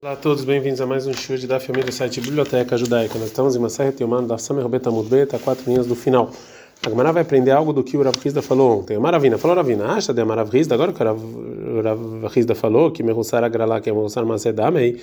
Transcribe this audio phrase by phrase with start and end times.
[0.00, 3.18] Olá a todos, bem-vindos a mais um show de da família site Biblioteca Judaica.
[3.18, 6.30] Nós estamos em uma série teomando da Samer Beta Mudbeta, quatro linhas do final.
[6.86, 8.96] A Gemara vai aprender algo do que o Rav Hizda falou ontem.
[8.96, 13.02] A Maravina falou Ravina, acha de Marav Hizda, agora que o Rav Hizda falou que
[13.02, 15.00] Merussar Agralá, que Merussar Macedamei,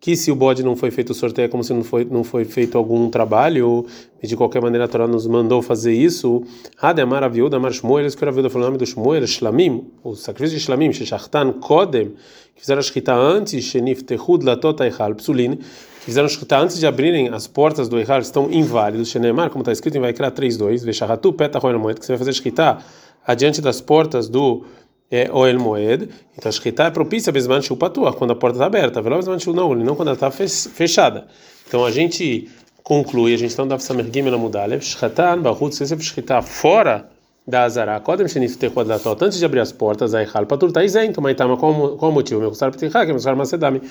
[0.00, 2.22] que se o bode não foi feito o sorteio é como se não foi, não
[2.22, 3.86] foi feito algum trabalho,
[4.22, 6.42] e de qualquer maneira a Torá nos mandou fazer isso.
[6.80, 10.14] Hademar Aviuda, Mar Shmuel, eles que o Aviuda falou o nome do Shmuel, Shlamim, o
[10.14, 12.14] sacrifício de Shlamim, Shechachtan Kodem,
[12.54, 15.58] que fizeram a escrita antes, Shenif Tehud Latot Eichal Psulin,
[16.00, 19.72] fizeram a escrita antes de abrirem as portas do Eichal, estão inválidos, Shenemar, como está
[19.72, 22.78] escrito em Vaikra 3.2, Veshahatu Petah Roel Moed, que você vai fazer a escrita
[23.26, 24.64] adiante das portas do
[25.10, 28.66] é Oel Moed, então a Shkita é propícia Bezman Shu Patuah, quando a porta está
[28.66, 31.26] aberta, Velo Bezman Shu não, não quando ela está fechada.
[31.66, 32.48] Então a gente
[32.82, 37.08] conclui, a gente está no Daf Samer Gimel Amudalev, Shchatan Bahut Sesef Shkita fora
[37.46, 40.84] da Azara, Kodem Shenif Techod Latot, antes de abrir as portas, a Eichal Patur está
[40.84, 42.40] isento, mas tá, qual, o motivo?
[42.40, 43.82] Meu Kusar é Meu Macedami.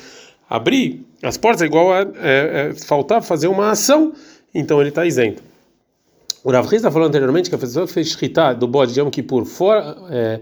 [0.50, 4.14] Abrir as portas é igual a é, é, faltar fazer uma ação,
[4.54, 5.42] então ele está isento.
[6.44, 9.10] O Rav está falando anteriormente que a pessoa que fez Shkita do bode de Yom
[9.10, 9.96] Kippur fora.
[10.12, 10.40] É,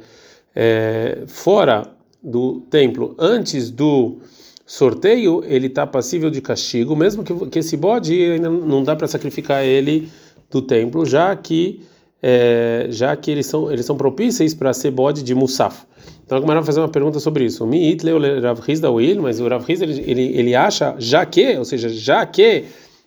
[0.56, 1.88] é, fora
[2.22, 4.18] do templo antes do
[4.66, 9.08] sorteio, ele está passível de castigo, mesmo que, que esse bode ainda não dá para
[9.08, 10.10] sacrificar ele
[10.50, 11.82] do templo, já que
[12.22, 15.84] é, já que eles são eles são propícios para ser bode de Musaf.
[16.26, 17.67] Então, a vai fazer uma pergunta sobre isso.
[17.67, 21.66] Mi itle Rav da Will, mas o Rav ele, ele, ele acha já que, ou
[21.66, 22.64] seja, já que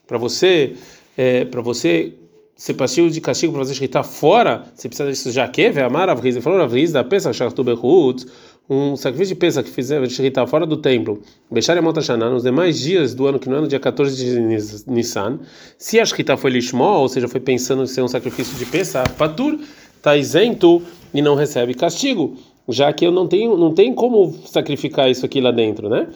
[0.07, 0.75] para você
[1.17, 2.13] é, para você
[2.57, 6.15] ser passivo de castigo para fazer está fora, você precisa disso já que, amar a
[6.15, 7.31] Ele falou a da peça,
[8.69, 13.15] um sacrifício de peça que fizer está fora do templo, Bechar Motashaná, nos demais dias
[13.15, 15.39] do ano que não é no dia 14 de Nissan,
[15.79, 19.05] se a Shkita foi lishmó, ou seja, foi pensando em ser um sacrifício de peça,
[19.17, 19.61] Patur
[19.97, 20.83] está isento
[21.13, 22.37] e não recebe castigo,
[22.69, 26.09] já que eu não tenho, não tem como sacrificar isso aqui lá dentro, né?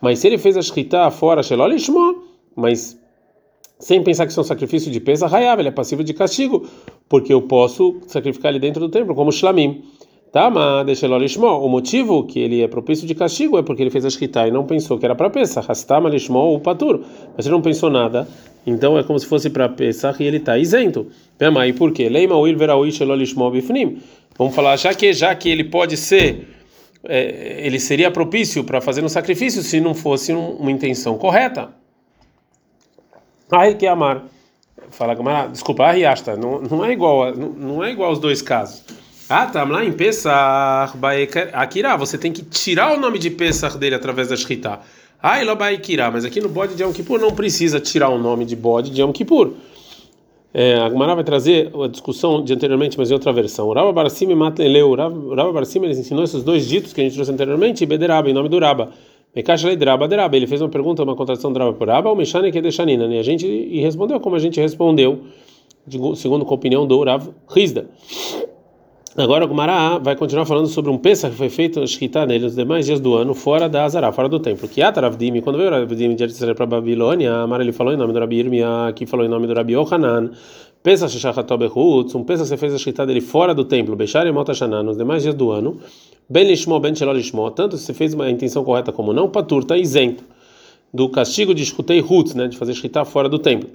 [0.00, 2.16] Mas se ele fez a Shkita fora, Shelol lishmó,
[2.54, 2.98] mas
[3.84, 6.66] sem pensar que isso é sacrifício de peça, raiava, ele é passivo de castigo,
[7.06, 9.84] porque eu posso sacrificar ele dentro do templo, como Shlamim.
[10.32, 14.06] Tá, mas deixa O motivo que ele é propício de castigo é porque ele fez
[14.06, 15.60] a shkita e não pensou que era para peça.
[15.60, 17.02] Rastama lishmo o patur.
[17.36, 18.26] Mas ele não pensou nada,
[18.66, 21.06] então é como se fosse para peça e ele está isento.
[21.68, 22.08] E por quê?
[22.08, 23.98] Leima uil veraui shelolishmo bifnim.
[24.38, 26.48] Vamos falar já que já que ele pode ser
[27.04, 31.18] é, ele seria propício para fazer um sacrifício se não fosse um, uma intenção
[33.50, 34.24] Ai que amar.
[34.90, 38.84] Fala Gamara, desculpa, Riasta, não, não é igual, não, não é igual os dois casos.
[39.28, 40.92] Ah, tá lá em Pesach,
[41.52, 44.80] Akira, você tem que tirar o nome de Pesach dele através da Shkita.
[45.22, 48.54] Ah, Ilobaikira, mas aqui no bode de Yom Kippur não precisa tirar o nome de
[48.54, 49.54] bode de Yom Kippur.
[50.52, 53.72] É, a Gemara vai trazer a discussão de anteriormente, mas em outra versão.
[53.72, 54.94] Raba Barsim e Matleleu.
[54.94, 58.34] Raba Barsim ele ensinou esses dois ditos que a gente trouxe anteriormente, e Bederaba, em
[58.34, 58.90] nome do Raba.
[59.34, 63.18] Ele fez uma pergunta, uma contradição Raba por Raba, o Meshane que é Deixanina, né?
[63.18, 65.22] A gente e respondeu como a gente respondeu,
[66.14, 67.86] segundo a opinião do Rav Rizda.
[69.16, 72.56] Agora o Gumará vai continuar falando sobre um Pesach que foi feito Shkita nele nos
[72.56, 74.66] demais dias do ano, fora da Azará, fora do templo.
[74.68, 78.18] Que Ataravdim, quando veio Ravdim de Israel para Babilônia, Amar ele falou em nome do
[78.18, 80.32] Rabi Irmia, aqui falou em nome do Rabi Yohanan,
[80.84, 84.30] Pesach Shachatob Behutz, um Pesach você fez a Shkita dele fora do templo, Bechar e
[84.30, 85.78] Motashanan, nos demais dias do ano,
[86.28, 89.78] Ben Lishmo, Ben Shelol Lishmo, tanto se fez uma intenção correta como não, Patur está
[89.78, 90.22] isento
[90.92, 93.70] do castigo de escutei Hutz, né, de fazer Shkita fora do templo.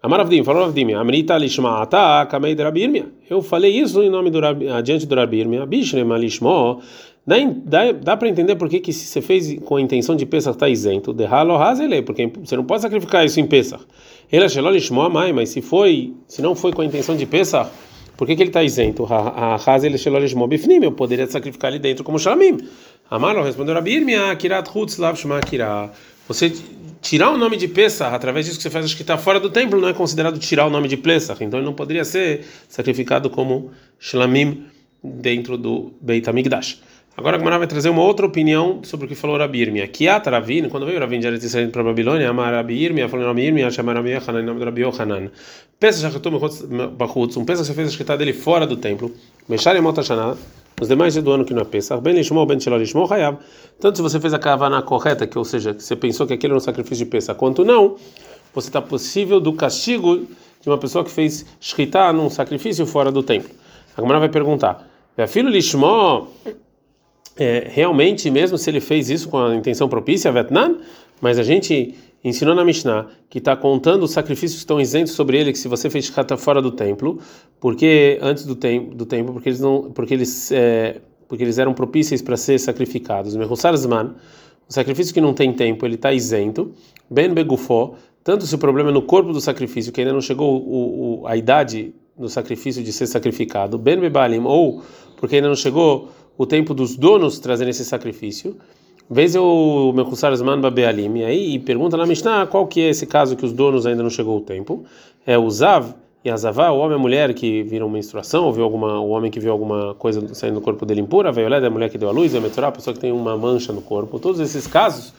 [0.00, 3.06] Amaravdim, falou Ravdim, Amrita Lishma'ata Kamei de Rabirmia.
[3.28, 4.38] Eu falei isso em nome do
[4.72, 5.64] adiante do Rabirmia.
[5.64, 6.80] Bishrema Lishmo.
[7.24, 10.26] Dá, dá, dá para entender por que, que se você fez com a intenção de
[10.26, 11.12] Pesach está isento.
[11.12, 13.84] Derralo Hazele, porque você não pode sacrificar isso em Pesach.
[14.30, 17.70] Ele achou Amai, mas se foi, se não foi com a intenção de Pesach,
[18.16, 19.06] por que, que ele está isento?
[19.10, 19.58] A
[20.48, 22.58] Bifnim, eu poderia sacrificar ali dentro como Shamim.
[23.10, 25.40] Amaro respondeu Rabirmia, Kirat Hutz Lav Shema.
[26.26, 26.52] Você
[27.00, 29.50] tirar o nome de Pesach, através disso que você faz, acho que está fora do
[29.50, 33.28] templo, não é considerado tirar o nome de Pesach, então ele não poderia ser sacrificado
[33.28, 34.64] como Shlamim
[35.02, 36.80] dentro do Beit HaMikdash.
[37.14, 39.86] Agora a Gemara vai trazer uma outra opinião sobre o que falou Rabi Irmia.
[39.86, 43.42] Kiat Ravin, quando veio Ravin de Eretz para a Babilônia, amar Rabi Irmia, falou Rabi
[43.42, 45.30] Irmia, chamar Rabi Yohanan, em nome do Rabi Yohanan.
[45.78, 46.38] Pesach Shachatum
[46.96, 49.12] Bachutz, um Pesach você fez a escrita dele fora do templo,
[49.46, 50.38] Meshar Yemot HaShanah,
[50.80, 53.36] os demais dias do ano que não é Pesach, Ben Lishmo, Ben Shelol Lishmo, Hayav.
[53.78, 56.52] Tanto se você fez a kavaná correta, que ou seja, que você pensou que aquele
[56.54, 57.96] era um sacrifício de Pesach, quanto não,
[58.54, 60.26] você está possível do castigo
[60.62, 63.50] de uma pessoa que fez shkita num sacrifício fora do templo.
[63.94, 64.88] A Gemara vai perguntar:
[65.28, 66.28] filho Lishmo,
[67.36, 70.76] é, realmente, mesmo se ele fez isso com a intenção propícia, Vietnã,
[71.20, 71.94] mas a gente
[72.24, 75.68] ensinou na Mishnah que está contando os sacrifícios que estão isentos sobre ele, que se
[75.68, 77.18] você fez shkata fora do templo,
[77.58, 81.74] porque antes do, tem, do templo, porque eles não, porque eles, é, porque eles eram
[81.74, 83.34] propícios para ser sacrificados.
[83.34, 84.14] Mehussar Zman,
[84.68, 86.72] o sacrifício que não tem tempo, ele está isento.
[87.10, 90.62] Ben begufó, tanto se o problema é no corpo do sacrifício, que ainda não chegou
[90.62, 94.82] o, o, a idade do sacrifício de ser sacrificado, Ben bebalim, ou
[95.16, 98.56] porque ainda não chegou o tempo dos donos trazerem esse sacrifício.
[99.10, 103.36] Vez o Mechusar Zman Babealim, e aí pergunta na Mishnah qual que é esse caso
[103.36, 104.84] que os donos ainda não chegou o tempo.
[105.26, 105.94] É o Zav
[106.24, 109.10] e a Zavá, o homem e a mulher que viram menstruação, ou viu alguma, o
[109.10, 111.98] homem que viu alguma coisa saindo do corpo dele impura, veio olhar da mulher que
[111.98, 114.18] deu a luz, a metorá, a pessoa que tem uma mancha no corpo.
[114.18, 115.12] Todos esses casos,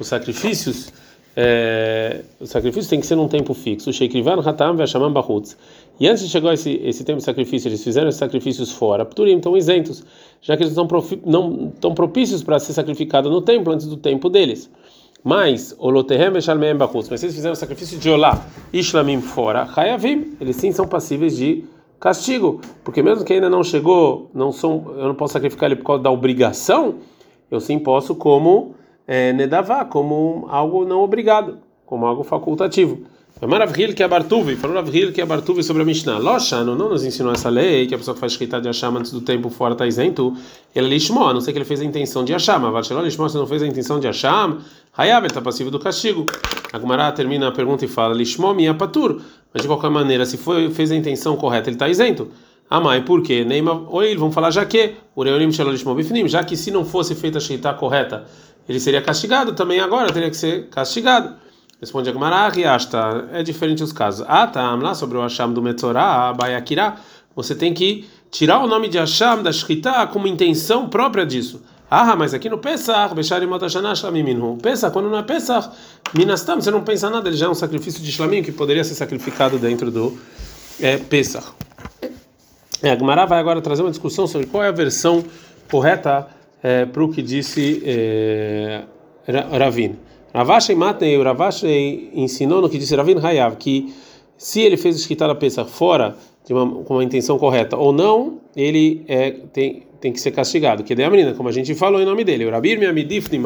[0.00, 0.92] os sacrifícios,
[1.38, 3.92] é, os sacrifícios tem que ser num tempo fixo.
[3.92, 5.56] Sheikrivan Hatam Veshamam Bahutz.
[6.00, 9.36] E antes de chegar esse, esse tempo de sacrifício, eles fizeram esses sacrifícios fora, Pturim,
[9.36, 10.02] estão isentos,
[10.40, 14.70] já que eles não estão propícios para ser sacrificados no templo antes do tempo deles.
[15.22, 19.68] Mas, Olotehem Veshalmeem Bahutz, mas se eles fizeram o sacrifício de Olá e Shlamim fora,
[19.76, 21.64] Hayavim, eles sim são passíveis de
[21.98, 25.86] castigo, porque mesmo que ainda não chegou, não são, eu não posso sacrificar ele por
[25.86, 26.96] causa da obrigação,
[27.50, 28.74] eu sim posso como
[29.06, 33.06] é, Nedavá, como algo não obrigado, como algo facultativo.
[33.46, 36.16] Maravilha que é Bartuvi, falou Maravilha que é Bartuvi sobre a Mishnah.
[36.16, 39.12] Loshano não nos ensinou essa lei que a pessoa que faz escrita de Acham antes
[39.12, 40.34] do tempo fora está isento.
[40.74, 42.72] Ele lishmó, a não ser que ele fez a intenção de Acham.
[42.72, 44.60] Varcheló lishmó, se não fez a intenção de Acham,
[44.96, 46.24] Hayab, ele está passivo do castigo.
[46.72, 49.20] A Gumará termina a pergunta e fala lishmó minha patur.
[49.52, 52.28] Mas de qualquer maneira, se foi, fez a intenção correta, ele está isento.
[52.70, 53.44] Amai, por quê?
[53.44, 57.14] Neima, oi, vão falar já que, Ureonim Shalom Lishmó Bifnim, já que se não fosse
[57.14, 58.24] feita a Sheitá correta,
[58.68, 61.34] ele seria castigado também agora, teria que ser castigado.
[61.80, 64.24] Responde Agmará, Riasta, é diferente os casos.
[64.28, 66.96] Ah, tá, lá sobre o Hasham do Metzorah, Baiakirá,
[67.34, 71.62] você tem que tirar o nome de Hasham da Shkita como intenção própria disso.
[71.88, 75.68] Ah, mas aqui no Pesach, Besharim Otashana Shlamim Pesach, quando não é Pesach,
[76.12, 78.94] Minastam, você não pensa nada, ele já é um sacrifício de Shlamim que poderia ser
[78.94, 80.18] sacrificado dentro do
[80.80, 81.46] é, Pesach.
[82.82, 85.24] É, vai agora trazer uma discussão sobre qual é a versão
[85.70, 86.26] correta
[86.66, 88.82] é, para o que disse é,
[89.56, 89.94] Ravin.
[90.34, 93.94] Ravashi Matnei, o Ravashi ensinou no que disse Ravin Hayav, que
[94.36, 96.16] se ele fez escritar a Pesach fora
[96.50, 100.82] uma, com uma intenção correta ou não, ele é, tem, tem que ser castigado.
[100.82, 102.44] Que é a menina, como a gente falou em nome dele.
[102.44, 103.38] O Rabir Miamidifni,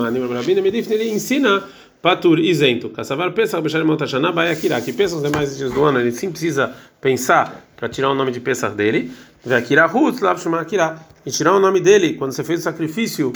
[0.94, 1.62] ele ensina
[2.02, 2.88] patur isento.
[2.91, 4.81] Kassavar Pesach, Bechar Montashana, Baiakira.
[4.81, 8.32] Que Pesach os demais dias do ano, ele sim precisa pensar para tirar o nome
[8.32, 9.11] de Pesach dele.
[9.44, 10.97] Veakira Hutz, Lavshumakira.
[11.25, 13.32] E tirar o nome dele, quando você fez o sacrifício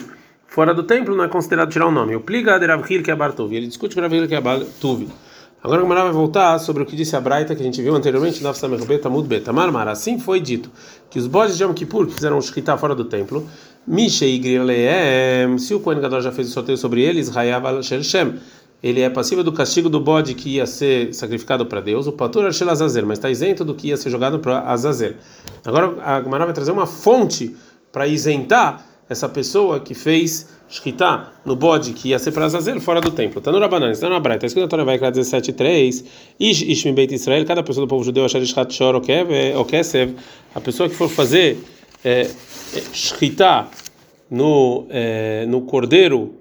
[0.46, 2.14] fora do templo não é considerado tirar o nome.
[2.14, 2.94] O pliga de Rav que.
[3.54, 4.42] Ele discute com Rav que é.
[5.64, 7.94] Agora o Mará vai voltar sobre o que disse a Braita que a gente viu
[7.94, 9.50] anteriormente na Samerbeta Mudbeta.
[9.50, 10.70] Marmar, assim foi dito
[11.08, 13.48] que os bodes de Yom Kippur que fizeram shkita fora do templo,
[13.86, 17.82] Misha e Grileem, se o Kohen Gadol já fez o sorteio sobre eles, Hayav al
[17.82, 18.34] Shem,
[18.82, 22.44] ele é passível do castigo do bode que ia ser sacrificado para Deus, o Patur
[22.44, 25.14] Arshel Azazel, mas está isento do que ia ser jogado para Azazel.
[25.64, 27.56] Agora a Gemara vai trazer uma fonte
[27.90, 33.00] para isentar essa pessoa que fez shkita no bode que ia ser para Azazel fora
[33.00, 33.38] do templo.
[33.38, 36.04] Está no Rabanan, está na Braita, está escrito na Torá, vai 17.3,
[36.38, 40.14] Ish Ish Beit Israel, cada pessoa do povo judeu achar shkat shor ou kesev,
[40.54, 41.56] a pessoa que for fazer
[42.04, 42.30] é,
[42.92, 43.68] shkita
[44.30, 46.34] no, é, no cordeiro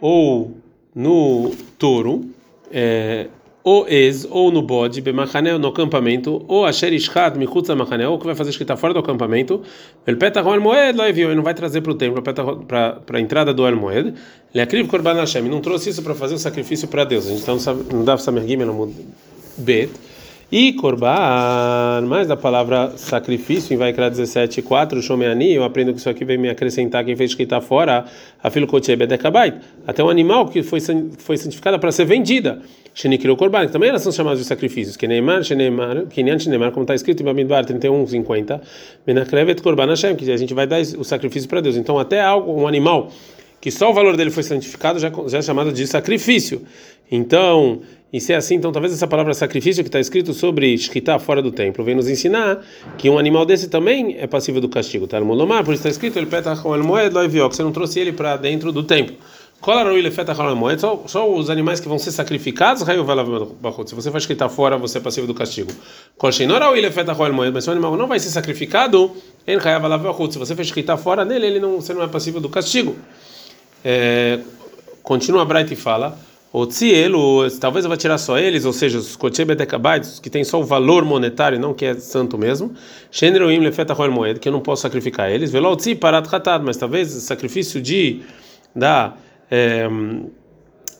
[0.00, 0.56] ou
[0.94, 2.30] no touro,
[2.72, 3.26] é,
[3.62, 8.24] ou ex, ou no bode, bemachanel, no acampamento, ou asher ishad, michutz machanel, ou que
[8.24, 9.62] vai fazer escrita fora do acampamento,
[10.06, 13.52] ele peta el moed, lá ele não vai trazer para o templo, para a entrada
[13.52, 14.14] do el moed,
[14.54, 17.42] ele acriv korban Hashem, não trouxe isso para fazer o sacrifício para Deus, a gente
[17.42, 17.58] então
[17.92, 18.94] não dá gimel no
[19.58, 19.90] bet,
[20.52, 26.10] e korban, mais da palavra sacrifício, em Vaikra 17, 4, Shomeani, eu aprendo que isso
[26.10, 28.04] aqui vem me acrescentar quem fez escrita fora,
[28.42, 28.66] a filo
[28.98, 29.54] bedekabait,
[29.86, 30.80] até um animal que foi,
[31.18, 32.60] foi santificado para ser vendida,
[32.92, 34.96] Shenikiro Korban, que também elas são chamadas de sacrifícios.
[34.96, 38.60] Que Neymar, Sheneymar, Kinyan Sheneymar, como está escrito em Bamidbar 31, 50,
[39.06, 41.76] Menakrevet Korban Hashem, que a gente vai dar o sacrifício para Deus.
[41.76, 43.10] Então, até algo, um animal
[43.60, 46.62] que só o valor dele foi santificado já, já é chamado de sacrifício.
[47.10, 51.18] Então, e se é assim, então talvez essa palavra sacrifício que está escrito sobre Shkita
[51.20, 52.60] fora do templo vem nos ensinar
[52.98, 55.06] que um animal desse também é passível do castigo.
[55.06, 56.26] Tá Molomar, por isso está escrito, ele
[57.48, 59.14] que você não trouxe ele para dentro do templo.
[60.80, 65.00] Só, só os animais que vão ser sacrificados, se você faz está fora, você é
[65.00, 65.70] passivo do castigo.
[66.18, 66.36] Mas
[67.64, 69.12] se o animal não vai ser sacrificado,
[69.46, 72.96] se você fez está fora nele, ele não, você não é passivo do castigo.
[73.84, 74.40] É,
[75.02, 76.18] continua a Bright e fala.
[76.52, 80.60] O tzielo, talvez eu vá tirar só eles, ou seja, os kochebedekabaitos, que tem só
[80.60, 82.74] o valor monetário, não que é santo mesmo.
[83.08, 85.52] Shenroim lefeta moed, que eu não posso sacrificar eles.
[85.52, 86.26] Velo tzi parat
[86.64, 88.22] mas talvez o sacrifício de
[88.74, 89.14] da
[89.48, 89.88] é,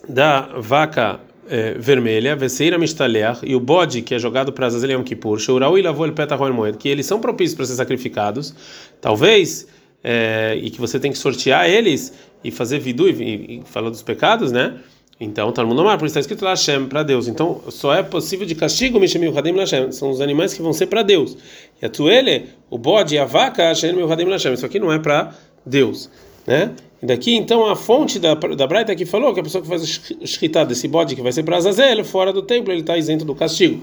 [0.09, 5.02] da vaca é, vermelha, Veseira Mistaleach, e o bode que é jogado para Azazel Yom
[5.02, 8.54] Kippur, Shourau e Lavou El Petahol Moed, que eles são propícios para ser sacrificados,
[9.00, 9.66] talvez
[10.02, 14.02] é, e que você tem que sortear eles e fazer vidu e, e, e dos
[14.02, 14.78] pecados, né?
[15.23, 17.29] Então, tá no mundo mar, por isso está escrito Hashem para Deus.
[17.29, 19.93] Então, só é possível de castigo Mishemil Hadim Hashem.
[19.93, 21.37] São os animais que vão ser para Deus.
[21.81, 24.55] E a tuele, o bode e a vaca, Hashem Hadim Hashem.
[24.55, 25.35] Isso aqui não é para
[25.65, 26.09] Deus,
[26.47, 26.71] né?
[27.03, 29.83] E daqui, então, a fonte da, da Braita que falou que a pessoa que faz
[29.83, 33.25] o shkita desse bode que vai ser para Azazel, fora do templo, ele está isento
[33.25, 33.83] do castigo.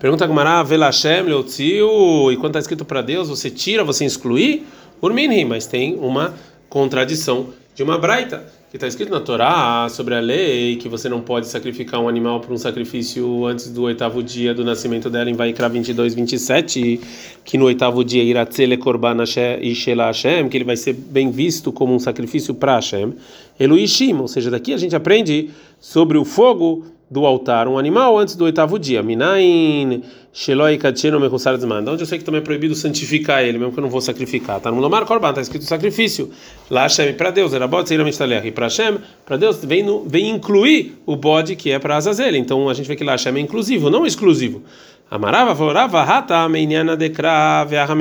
[0.00, 4.64] Pergunta Gmará, Velashem, Leotziu, e quando está escrito para Deus, você tira, você exclui?
[5.00, 6.34] Urminhi, mas tem uma
[6.68, 11.20] contradição de uma Braita que está escrito na Torá sobre a lei que você não
[11.20, 15.34] pode sacrificar um animal por um sacrifício antes do oitavo dia do nascimento dela em
[15.34, 17.00] Vaikra 22, 27,
[17.44, 19.22] que no oitavo dia iratzele korban
[19.60, 23.14] ishela Hashem, que ele vai ser bem visto como um sacrifício para Hashem.
[23.58, 28.34] Eloishim, ou seja, daqui a gente aprende sobre o fogo do altar um animal antes
[28.34, 29.02] do oitavo dia.
[29.02, 31.84] Minain Sheloi Kacheno Mechusar Zman.
[31.88, 34.60] Onde eu sei que também é proibido santificar ele, mesmo que eu não vou sacrificar.
[34.60, 36.30] Tá no Lomar Korban, está escrito sacrifício.
[36.68, 38.46] Lá Hashem para Deus, era bode Seira Mishtalech.
[38.46, 42.34] E para Hashem, para Deus, vem, no, vem incluir o bode que é para Azazel.
[42.34, 44.62] Então a gente vê que lá Hashem é inclusivo, não exclusivo.
[45.10, 47.94] Amarava, Vorava, Hata, Meiniana Dekra, Veaha.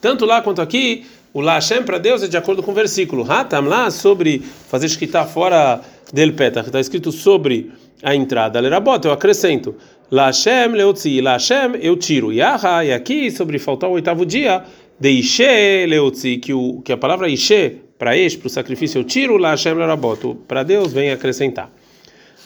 [0.00, 3.24] Tanto lá quanto aqui, o La Hashem para Deus é de acordo com o versículo.
[3.30, 5.80] Hatam lá sobre fazer escritar fora
[6.12, 7.72] dele petach, está escrito sobre
[8.04, 8.60] a entrada.
[8.60, 9.74] Lerabot, eu acrescento.
[10.10, 12.32] Lashem leotzi, Lashem eu tiro.
[12.32, 14.62] Yaha, e aqui sobre faltar o oitavo dia,
[15.00, 19.04] de Ishe leotzi, que, o, que a palavra Ishe, para este, para o sacrifício eu
[19.04, 21.70] tiro, Lashem lerabot, para Deus vem acrescentar.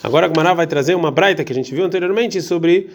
[0.03, 2.89] Agora a Gmará vai trazer uma braita que a gente viu anteriormente sobre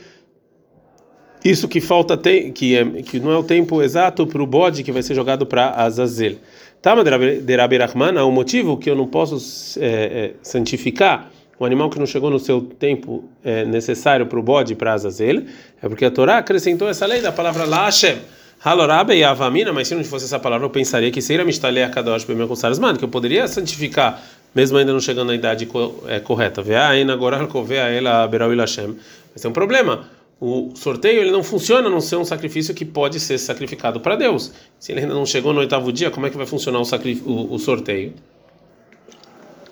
[1.43, 4.81] isso que falta tem, que é que não é o tempo exato para o bode
[4.81, 6.37] que vai ser jogado para Azazel.
[6.81, 11.29] Tama de Rabi Rahman, o motivo que eu não posso é, é, santificar
[11.63, 15.43] um animal que não chegou no seu tempo é, necessário para o bode para Azazel,
[15.81, 18.17] é porque a Torá acrescentou essa lei da palavra La Hashem.
[18.63, 22.23] Halorabe e Avamina, mas se não fosse essa palavra, eu pensaria que seria Mistalei Akadosh
[22.23, 24.23] Bemekusarsman, que eu poderia santificar,
[24.55, 25.67] mesmo ainda não chegando na idade
[26.07, 26.61] é, correta.
[26.61, 28.95] Veain agora Kovea ela Berau Hashem.
[29.33, 30.07] Mas tem um problema.
[30.39, 34.15] O sorteio ele não funciona a não ser um sacrifício que pode ser sacrificado para
[34.15, 34.53] Deus.
[34.79, 36.85] Se ele ainda não chegou no oitavo dia, como é que vai funcionar o,
[37.25, 38.13] o, o sorteio?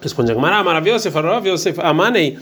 [0.02, 2.38] Responde Agmará, maravilhoso, você falou, Yosef, amanei.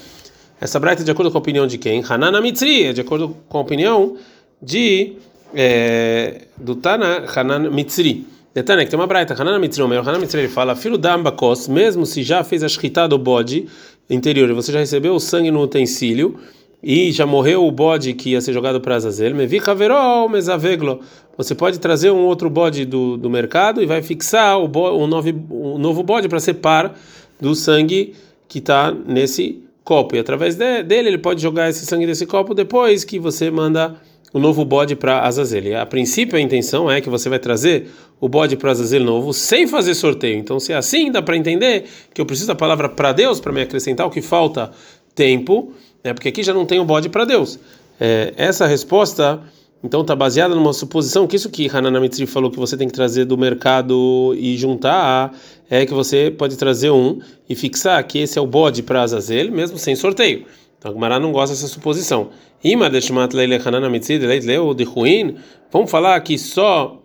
[0.61, 2.03] Essa braita é de acordo com a opinião de quem?
[2.07, 4.15] Hanana Mitri, é de acordo com a opinião
[4.61, 5.17] de
[5.53, 8.25] é, do Tana Hanan Mitzri.
[8.53, 11.15] Detana, que tem uma braita, Hanan Mitzri, o meu Hanan Mitzri, ele fala, filho da
[11.15, 13.67] Ambakos, mesmo se já fez a shkita do bode
[14.09, 16.39] interior, você já recebeu o sangue no utensílio,
[16.81, 21.01] e já morreu o bode que ia ser jogado para Azazel, me vi caverol, mesaveglo.
[21.37, 25.29] Você pode trazer um outro bode do, do mercado e vai fixar o, bo, novo,
[25.51, 26.95] um novo bode para ser par
[27.39, 28.13] do sangue
[28.47, 30.15] que está nesse copo.
[30.15, 33.95] E através de, dele, ele pode jogar esse sangue desse copo depois que você manda
[34.31, 35.63] o novo bode para Azazel.
[35.63, 37.87] E a princípio, a intenção é que você vai trazer
[38.19, 40.37] o bode para Azazel novo sem fazer sorteio.
[40.37, 43.51] Então, se é assim, dá para entender que eu preciso da palavra para Deus para
[43.51, 44.71] me acrescentar o que falta
[45.15, 46.13] tempo, né?
[46.13, 47.59] porque aqui já não tem o bode para Deus.
[47.99, 49.41] É, essa resposta
[49.83, 51.93] então está baseada numa suposição que isso que Hanan
[52.27, 55.33] falou que você tem que trazer do mercado e juntar
[55.69, 59.51] é que você pode trazer um e fixar que esse é o bode para Azazel,
[59.51, 60.45] mesmo sem sorteio.
[60.77, 62.29] Então a Gemara não gosta dessa suposição.
[62.61, 65.37] Ima deshmat leile Hanan Mitri leu de ruim.
[65.71, 67.01] Vamos falar que só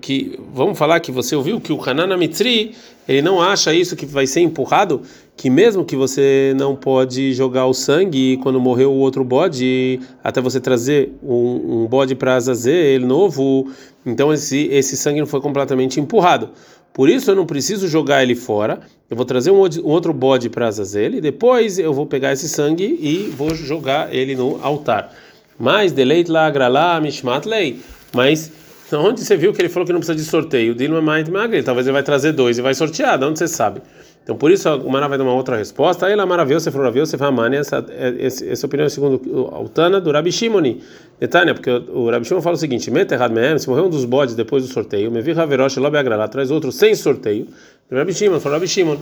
[0.00, 2.74] que vamos falar que você ouviu que o Hanan Mitri
[3.06, 5.02] ele não acha isso que vai ser empurrado,
[5.36, 10.40] que mesmo que você não pode jogar o sangue quando morreu o outro bode, até
[10.40, 13.70] você trazer um, um bode para Azazel novo,
[14.06, 16.50] então esse esse sangue não foi completamente empurrado.
[16.94, 18.80] Por isso eu não preciso jogar ele fora.
[19.10, 22.48] Eu vou trazer um, um outro bode para Azazel e depois eu vou pegar esse
[22.48, 25.12] sangue e vou jogar ele no altar.
[25.58, 27.80] Mas deleit la agrala mishmat lei.
[28.14, 28.50] Mas
[28.92, 30.74] então, onde você viu que ele falou que não precisa de sorteio?
[30.74, 33.80] Dilma Mind Magri, talvez ele vai trazer dois e vai sortear, de onde você sabe?
[34.22, 36.04] Então, por isso, o Mara vai dar uma outra resposta.
[36.04, 37.82] Aí, ela maravilhou, você falou, viu, você foi Amani, essa,
[38.18, 40.82] essa, essa opinião é segundo o Altana do Rabi Shimoni.
[41.18, 44.04] Netânia, porque o, o Rabi Shimon fala o seguinte: Meterrad Mehem, se morreu um dos
[44.04, 47.46] bodes depois do sorteio, me vi Haverosh Lobe Agrala, traz outro sem sorteio.
[47.90, 48.98] Rabi Shimon, falou Rabi Shimon.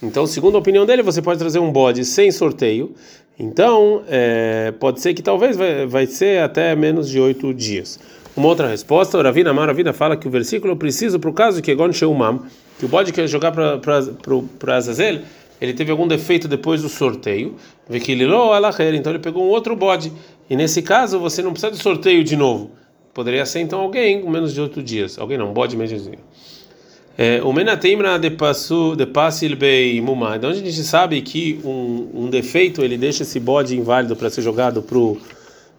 [0.00, 2.94] Então, segundo a opinião dele, você pode trazer um bode sem sorteio.
[3.36, 7.98] Então, é, pode ser que talvez vai, vai ser até menos de oito dias.
[8.36, 11.70] Uma outra resposta, o Ravina Maravina fala que o versículo precisa para o caso que
[11.70, 12.42] Egon Sheumam,
[12.78, 15.20] que o bode quer jogar para Azazel,
[15.60, 17.54] ele teve algum defeito depois do sorteio,
[17.88, 20.10] então ele pegou um outro bode.
[20.50, 22.70] E nesse caso você não precisa de sorteio de novo.
[23.14, 25.18] Poderia ser então alguém com menos de oito dias.
[25.18, 26.14] Alguém não, bode mesmo.
[27.16, 30.36] É, o Menateimra de Passil Bei Mumá.
[30.36, 34.40] Então a gente sabe que um, um defeito ele deixa esse bode inválido para ser
[34.40, 35.18] jogado para o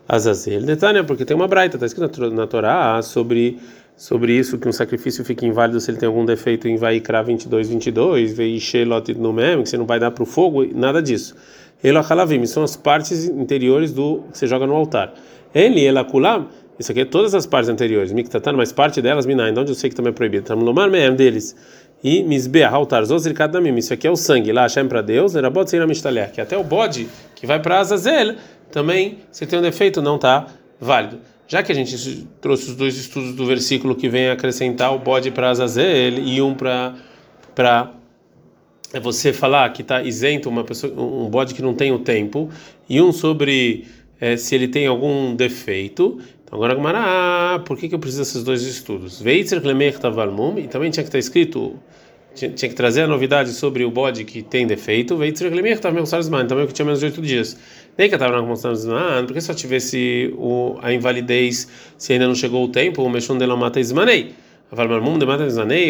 [0.08, 0.62] Azazel.
[0.62, 3.60] Netânia, porque tem uma braita, está escrito na Torá sobre
[3.96, 7.70] sobre isso que um sacrifício fica inválido se ele tem algum defeito em Vaikra 22,
[7.70, 11.36] 22, Veishelot no mem, que você não vai dar para o fogo, nada disso.
[11.84, 15.14] Elohalavim, são as partes interiores do que você joga no altar.
[15.54, 16.48] Ele, Elakulam,
[16.80, 18.12] isso aqui é todas as partes anteriores.
[18.12, 20.46] Miktatan, mas parte delas, Minai, onde eu sei que também é proibido.
[20.46, 21.56] Tamlomar meem deles.
[22.04, 24.52] E Misbeah, altar, Zozrikat Damim, isso aqui é o sangue.
[24.52, 28.36] Lá, Hashem para Deus, Erabot Seira Mishtalher, que até o bode que vai para Azazel,
[28.74, 30.48] também, se tem um defeito, não está
[30.82, 31.20] válido.
[31.48, 35.30] Já que a gente trouxe os dois estudos do versículo que vem acrescentar o bode
[35.30, 36.96] para Azazel e um para
[37.54, 37.92] para
[38.92, 42.50] é você falar que está isento uma pessoa um bode que não tem o tempo
[42.90, 43.86] e um sobre
[44.20, 46.20] é, se ele tem algum defeito.
[46.44, 49.22] Então agora ah, por que, que eu preciso desses dois estudos?
[49.22, 49.62] Veitzer
[50.00, 51.76] Tavalmum e também tinha que estar escrito
[52.34, 55.16] tinha, tinha, que trazer a novidade sobre o bode que tem defeito.
[55.16, 57.56] Veitzer Klemer Tavalmum também que tinha menos de oito dias
[57.98, 58.42] nem que estava na
[59.26, 63.38] porque se só tivesse o, a invalidez se ainda não chegou o tempo, o mexão
[63.38, 64.34] dela mata Ismanei.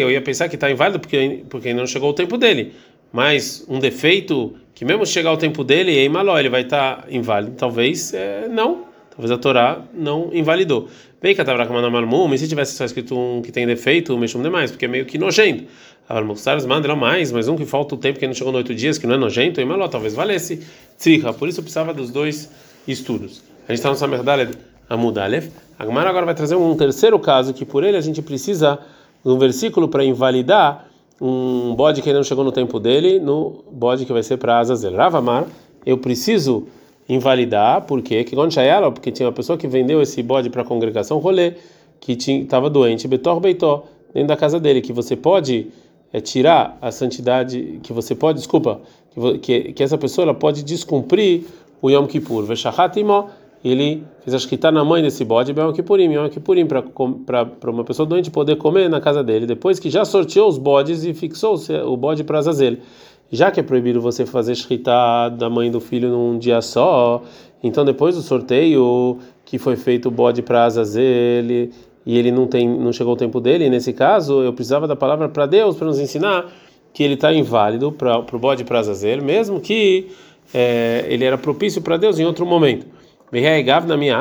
[0.02, 2.72] Eu ia pensar que está inválido porque, porque ainda não chegou o tempo dele.
[3.12, 7.04] Mas um defeito que mesmo chegar o tempo dele, em maló, ele vai estar tá
[7.08, 7.56] inválido.
[7.56, 8.93] Talvez é, não.
[9.16, 10.88] Talvez a Torá não invalidou.
[11.22, 11.66] Bem que a Tavra
[12.28, 15.06] mas se tivesse só escrito um que tem defeito, o mexum demais, porque é meio
[15.06, 15.64] que nojento.
[16.08, 18.98] Avalmuxares mandam mais, mas um que falta o tempo que não chegou no oito dias,
[18.98, 20.60] que não é nojento, e maló, talvez valesse
[20.98, 21.32] tzricha.
[21.32, 22.50] Por isso precisava dos dois
[22.86, 23.42] estudos.
[23.66, 24.58] A gente está no Samer Daled
[24.90, 25.48] Amud Aleph.
[25.78, 28.78] A Gemara agora vai trazer um terceiro caso, que por ele a gente precisa
[29.24, 30.88] de um versículo para invalidar
[31.20, 34.58] um bode que ainda não chegou no tempo dele, no bode que vai ser para
[34.58, 34.94] Azazel.
[34.94, 35.46] Ravamar,
[35.86, 36.66] eu preciso
[37.08, 38.24] invalidar, por quê?
[38.24, 41.54] Que ela, porque tinha uma pessoa que vendeu esse bode para a congregação rolê,
[42.00, 45.68] que estava doente, Betor Beitó, dentro da casa dele, que você pode
[46.12, 48.80] é, tirar a santidade, que você pode, desculpa,
[49.10, 51.44] que, que, que essa pessoa ela pode descumprir
[51.80, 52.44] o Yom Kippur.
[52.44, 53.26] Veshachatimó,
[53.64, 58.06] ele fez a shkita na mãe desse bode, Yom Kippurim, Yom Kippurim, para uma pessoa
[58.06, 61.56] doente poder comer na casa dele, depois que já sorteou os bodes e fixou
[61.86, 62.78] o bode para Azazel
[63.34, 67.22] já que é proibido você fazer shkita da mãe do filho num dia só,
[67.62, 71.70] então depois do sorteio que foi feito o bode para Azazel
[72.06, 75.28] e ele não tem, não chegou o tempo dele, nesse caso eu precisava da palavra
[75.28, 76.50] para Deus para nos ensinar
[76.92, 80.08] que ele está inválido para o bode para Azazel, mesmo que
[80.52, 82.86] é, ele era propício para Deus em outro momento.
[83.88, 84.18] na minha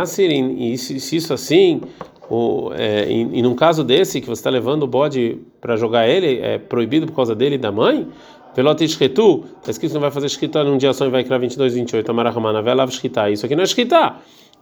[0.57, 1.81] e se isso assim,
[2.29, 6.07] o, é, e, e num caso desse que você está levando o bode para jogar
[6.07, 8.07] ele, é proibido por causa dele e da mãe,
[8.55, 11.39] Velot Shketu, está escrito que não vai fazer Shkita num dia só e vai criar
[11.39, 12.09] 22, 28.
[12.09, 13.29] Amarahmana, Velav Shkita.
[13.29, 14.15] Isso aqui não é Shkita.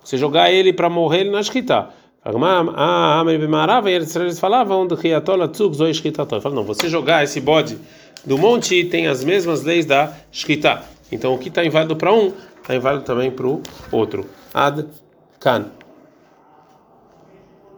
[0.03, 1.43] Você jogar ele para morrer, ele não é.
[2.23, 6.39] Ah, Amar Bimarava, e eles falavam do Riatola Tzug Zoi Shkitato.
[6.39, 7.77] Fala, não, você jogar esse bode
[8.25, 10.83] do monte tem as mesmas leis da Shkita.
[11.11, 14.25] Então o que está inválido para um, está inválido também para o outro.
[14.53, 14.85] Ad
[15.39, 15.80] Kan.